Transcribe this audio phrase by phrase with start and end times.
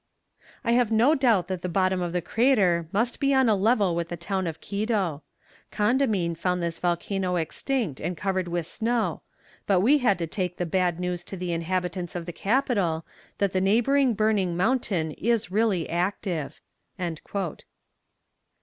[0.63, 3.95] "I have no doubt that the bottom of the crater must be on a level
[3.95, 5.21] with the town of Quito.
[5.71, 9.21] Condamine found this volcano extinct and covered with snow,
[9.67, 13.05] but we had to take the bad news to the inhabitants of the capital,
[13.37, 16.61] that the neighbouring burning mountain is really active."